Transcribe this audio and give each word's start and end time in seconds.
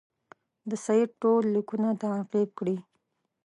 د 0.69 0.71
سید 0.85 1.09
ټول 1.21 1.41
لیکونه 1.55 1.89
تعقیب 2.03 2.49
کړي. 2.59 2.77